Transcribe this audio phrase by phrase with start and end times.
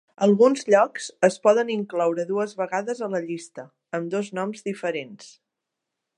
[0.25, 3.67] Alguns llocs es poden incloure dues vegades a la llista,
[4.01, 5.31] amb dos noms diferents.